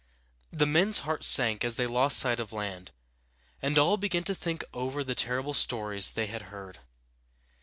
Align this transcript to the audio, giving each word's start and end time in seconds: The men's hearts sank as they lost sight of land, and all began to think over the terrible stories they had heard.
The 0.51 0.65
men's 0.65 1.01
hearts 1.05 1.27
sank 1.27 1.63
as 1.63 1.75
they 1.75 1.85
lost 1.85 2.17
sight 2.17 2.39
of 2.39 2.51
land, 2.51 2.89
and 3.61 3.77
all 3.77 3.97
began 3.97 4.23
to 4.23 4.33
think 4.33 4.63
over 4.73 5.03
the 5.03 5.13
terrible 5.13 5.53
stories 5.53 6.09
they 6.09 6.25
had 6.25 6.41
heard. 6.49 6.79